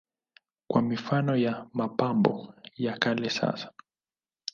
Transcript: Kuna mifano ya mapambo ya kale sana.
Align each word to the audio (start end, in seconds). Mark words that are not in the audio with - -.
Kuna 0.67 0.87
mifano 0.87 1.35
ya 1.35 1.67
mapambo 1.73 2.53
ya 2.75 2.97
kale 2.97 3.29
sana. 3.29 3.71